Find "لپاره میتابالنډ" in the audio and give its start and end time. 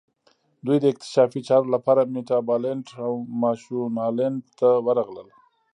1.75-2.85